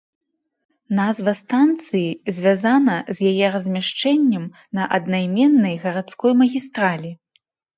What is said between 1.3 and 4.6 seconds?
станцыі звязана з яе размяшчэннем